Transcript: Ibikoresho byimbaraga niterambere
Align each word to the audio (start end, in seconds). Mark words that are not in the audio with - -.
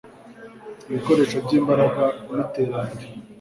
Ibikoresho 0.89 1.35
byimbaraga 1.45 2.03
niterambere 2.33 3.03